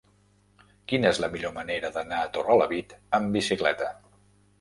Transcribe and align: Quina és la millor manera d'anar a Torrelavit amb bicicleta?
Quina 0.91 1.09
és 1.15 1.19
la 1.23 1.29
millor 1.35 1.53
manera 1.57 1.91
d'anar 1.97 2.21
a 2.21 2.31
Torrelavit 2.37 2.97
amb 3.19 3.37
bicicleta? 3.37 3.91